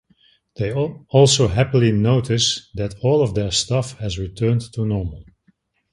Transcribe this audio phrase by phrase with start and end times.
[0.55, 5.25] They also happily notice that all of their stuff has returned to normal.